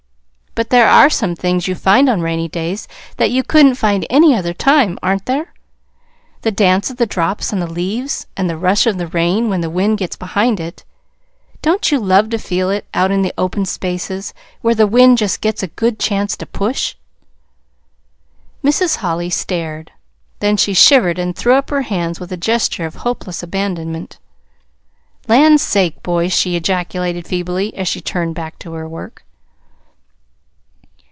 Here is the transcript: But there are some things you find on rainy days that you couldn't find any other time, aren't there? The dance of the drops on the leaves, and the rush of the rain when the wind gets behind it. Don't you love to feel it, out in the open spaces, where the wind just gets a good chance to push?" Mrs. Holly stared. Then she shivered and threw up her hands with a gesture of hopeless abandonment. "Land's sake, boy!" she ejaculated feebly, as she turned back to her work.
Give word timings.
But 0.53 0.69
there 0.69 0.89
are 0.89 1.09
some 1.09 1.33
things 1.33 1.69
you 1.69 1.75
find 1.75 2.09
on 2.09 2.19
rainy 2.19 2.49
days 2.49 2.85
that 3.15 3.31
you 3.31 3.41
couldn't 3.41 3.75
find 3.75 4.05
any 4.09 4.35
other 4.35 4.53
time, 4.53 4.99
aren't 5.01 5.25
there? 5.25 5.53
The 6.41 6.51
dance 6.51 6.89
of 6.89 6.97
the 6.97 7.05
drops 7.05 7.53
on 7.53 7.59
the 7.59 7.71
leaves, 7.71 8.27
and 8.35 8.49
the 8.49 8.57
rush 8.57 8.85
of 8.85 8.97
the 8.97 9.07
rain 9.07 9.47
when 9.47 9.61
the 9.61 9.69
wind 9.69 9.97
gets 9.97 10.17
behind 10.17 10.59
it. 10.59 10.83
Don't 11.61 11.89
you 11.89 11.99
love 12.01 12.29
to 12.31 12.37
feel 12.37 12.69
it, 12.69 12.85
out 12.93 13.11
in 13.11 13.21
the 13.21 13.33
open 13.37 13.63
spaces, 13.63 14.33
where 14.59 14.75
the 14.75 14.85
wind 14.85 15.17
just 15.19 15.39
gets 15.39 15.63
a 15.63 15.67
good 15.67 15.97
chance 15.97 16.35
to 16.35 16.45
push?" 16.45 16.95
Mrs. 18.61 18.97
Holly 18.97 19.29
stared. 19.29 19.91
Then 20.39 20.57
she 20.57 20.73
shivered 20.73 21.17
and 21.17 21.33
threw 21.33 21.53
up 21.53 21.69
her 21.69 21.83
hands 21.83 22.19
with 22.19 22.31
a 22.33 22.37
gesture 22.37 22.85
of 22.85 22.95
hopeless 22.97 23.41
abandonment. 23.41 24.19
"Land's 25.29 25.63
sake, 25.63 26.03
boy!" 26.03 26.27
she 26.27 26.57
ejaculated 26.57 27.25
feebly, 27.25 27.73
as 27.73 27.87
she 27.87 28.01
turned 28.01 28.35
back 28.35 28.59
to 28.59 28.73
her 28.73 28.87
work. 28.87 29.23